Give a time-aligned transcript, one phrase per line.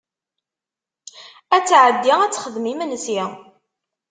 [1.55, 3.19] Ad tɛedi ad texdem imensi.